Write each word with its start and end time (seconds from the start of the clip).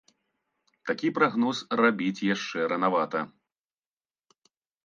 Такі 0.89 1.07
прагноз 1.17 1.57
рабіць 1.81 2.25
яшчэ 2.33 2.59
ранавата. 2.73 3.19